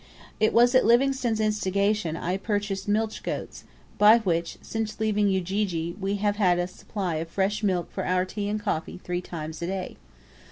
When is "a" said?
6.57-6.65, 9.61-9.67